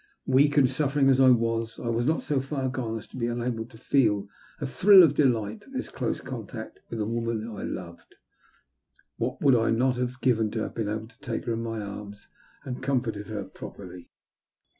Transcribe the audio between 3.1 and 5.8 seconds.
be unable to feel a thrill of delight at